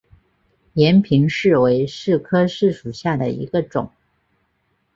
[0.73, 3.91] 延平柿为柿科柿属下的一个种。